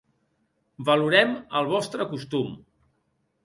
[0.87, 2.53] Valorem el vostre costum.